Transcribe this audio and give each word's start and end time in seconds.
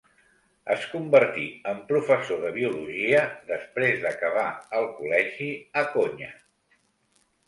Es 0.75 0.85
convertí 0.91 1.43
en 1.71 1.81
professor 1.91 2.39
de 2.45 2.49
biologia 2.55 3.19
després 3.51 4.01
d'acabar 4.05 4.47
el 4.79 4.87
col·legi 5.03 5.51
a 5.83 5.85
Konya. 5.97 6.31